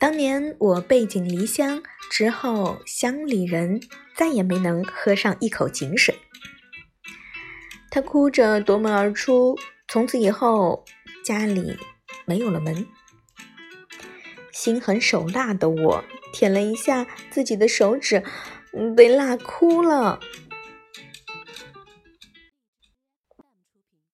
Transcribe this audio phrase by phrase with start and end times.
[0.00, 3.80] 当年我背井离乡之后乡里人
[4.14, 6.14] 再也没能喝上一口井水。
[7.90, 9.58] 他哭着夺门而出
[9.88, 10.84] 从此以后
[11.24, 11.76] 家里
[12.26, 12.86] 没有了门。
[14.52, 18.22] 心狠手辣的我舔了一下自己的手指
[18.96, 20.20] 被辣哭了。